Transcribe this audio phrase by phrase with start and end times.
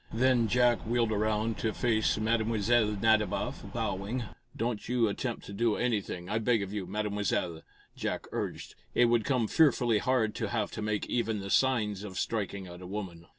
[0.11, 2.47] Then Jack wheeled around to face Mlle.
[2.47, 4.23] Nadiboff, bowing.
[4.57, 7.61] "Don't you attempt to do anything, I beg of you, Mademoiselle,"
[7.95, 8.73] Jack urged.
[8.95, 12.81] "It would come fearfully hard to have to make even the signs of striking at
[12.81, 13.27] a woman."